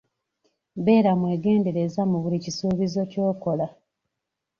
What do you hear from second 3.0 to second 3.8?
ky'okola.